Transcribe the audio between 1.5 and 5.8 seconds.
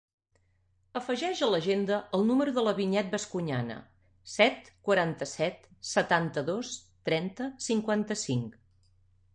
l'agenda el número de la Vinyet Bascuñana: set, quaranta-set,